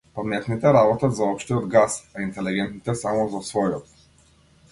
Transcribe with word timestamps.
Паметните 0.17 0.69
работат 0.75 1.11
за 1.17 1.27
општиот 1.33 1.67
газ, 1.75 1.97
а 2.17 2.23
интелегентните 2.27 2.95
само 3.03 3.27
за 3.35 3.43
својот. 3.53 3.93